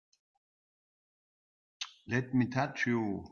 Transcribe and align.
Let 2.07 2.33
me 2.33 2.47
touch 2.47 2.87
you! 2.87 3.23